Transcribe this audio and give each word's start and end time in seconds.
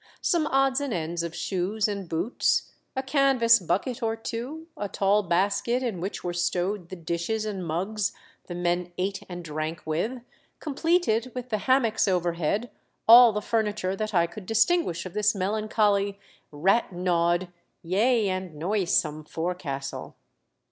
Some 0.23 0.47
odds 0.47 0.81
and 0.81 0.91
ends 0.95 1.21
of 1.21 1.35
shoes 1.35 1.87
and 1.87 2.09
boots, 2.09 2.71
a 2.95 3.03
canvas 3.03 3.59
bucket 3.59 4.01
or 4.01 4.15
two, 4.15 4.65
a 4.75 4.89
tall 4.89 5.21
basket, 5.21 5.83
in 5.83 6.01
which 6.01 6.23
were 6.23 6.33
stowed 6.33 6.89
the 6.89 6.95
dishes 6.95 7.45
and 7.45 7.67
mues 7.67 8.11
the 8.47 8.55
men 8.55 8.91
ate 8.97 9.21
and 9.29 9.45
drank 9.45 9.83
with, 9.85 10.23
completed, 10.59 11.31
with 11.35 11.49
the 11.49 11.59
hammocks 11.69 12.07
overhead, 12.07 12.71
all 13.07 13.31
the 13.31 13.43
furniture 13.43 13.95
that 13.95 14.15
I 14.15 14.25
could 14.25 14.47
distinguish 14.47 15.05
of 15.05 15.13
this 15.13 15.35
melancholy, 15.35 16.19
rat 16.51 16.91
gnawed, 16.91 17.49
yea, 17.83 18.27
and 18.27 18.55
noisome 18.55 19.23
forecastle. 19.23 20.15